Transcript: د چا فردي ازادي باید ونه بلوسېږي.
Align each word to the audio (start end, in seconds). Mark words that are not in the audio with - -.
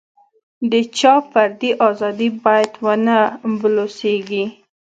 د 0.71 0.73
چا 0.97 1.13
فردي 1.31 1.71
ازادي 1.89 2.29
باید 2.43 2.71
ونه 2.85 3.17
بلوسېږي. 3.59 4.45